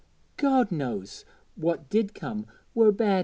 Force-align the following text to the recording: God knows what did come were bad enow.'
God 0.35 0.71
knows 0.71 1.25
what 1.53 1.87
did 1.87 2.15
come 2.15 2.47
were 2.73 2.91
bad 2.91 3.09
enow.' 3.09 3.19